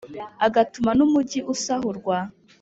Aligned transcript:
agatuma 0.47 0.91
n’umugi 0.97 1.39
usahurwa. 1.53 2.17